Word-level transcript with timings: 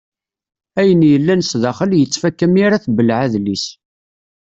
Ayen 0.79 1.03
yellan 1.11 1.41
sdaxel 1.49 1.91
yettfaka 1.95 2.45
mi 2.49 2.61
ara 2.65 2.83
tbelleɛ 2.83 3.17
adlis. 3.25 3.65